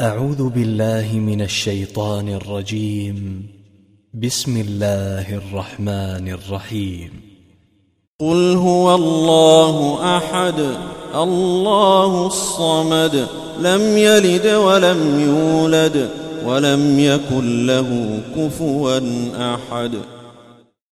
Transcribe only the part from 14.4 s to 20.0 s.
ولم يولد ولم يكن له كفوا أحد.